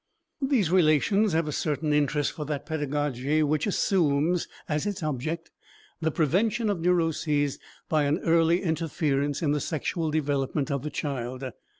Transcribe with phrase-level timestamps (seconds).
[0.41, 5.51] These relations have a certain interest for that pedagogy which assumes as its object
[6.01, 11.43] the prevention of neuroses by an early interference in the sexual development of the child.